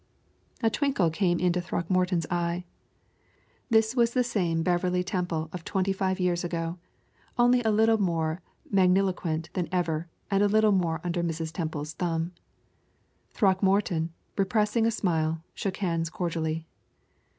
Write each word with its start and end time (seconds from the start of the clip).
A 0.63 0.71
twinkle 0.71 1.11
came 1.11 1.37
into 1.39 1.61
Throckmorton's 1.61 2.25
eye. 2.31 2.63
This 3.69 3.95
was 3.95 4.15
the 4.15 4.23
same 4.23 4.63
Beverley 4.63 5.03
Temple 5.03 5.47
of 5.53 5.63
twenty 5.63 5.93
five 5.93 6.19
years 6.19 6.43
ago, 6.43 6.79
only 7.37 7.61
a 7.61 7.69
little 7.69 7.99
more 8.01 8.41
magniloquent 8.71 9.51
than 9.53 9.69
ever 9.71 10.07
and 10.31 10.41
a 10.41 10.47
little 10.49 10.71
more 10.71 11.01
under 11.03 11.21
Mrs. 11.21 11.51
Temple's 11.53 11.93
thumb. 11.93 12.31
Throckmorton, 13.29 14.11
repressing 14.39 14.87
a 14.87 14.89
smile, 14.91 15.43
shook 15.53 15.77
hands 15.77 16.09
cordially. 16.09 16.65